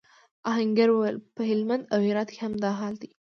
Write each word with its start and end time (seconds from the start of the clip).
آهنګر 0.51 0.89
وویل 0.91 1.17
پهلمند 1.37 1.83
او 1.93 1.99
هرات 2.07 2.29
کې 2.33 2.39
هم 2.43 2.53
دا 2.63 2.71
حال 2.79 2.93
دی. 3.01 3.09